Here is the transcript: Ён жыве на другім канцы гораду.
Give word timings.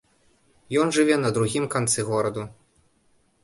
Ён 0.83 0.87
жыве 0.97 1.15
на 1.21 1.29
другім 1.37 1.69
канцы 1.77 2.09
гораду. 2.11 2.51